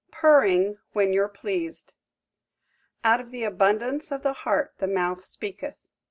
PURRING 0.11 0.79
WHEN 0.93 1.13
YOU'REPLEASED 1.13 1.93
"Out 3.03 3.19
of 3.21 3.29
the 3.29 3.43
abundance 3.43 4.11
of 4.11 4.23
the 4.23 4.33
heart 4.33 4.73
the 4.79 4.87
mouth 4.87 5.23
speaketh." 5.23 5.75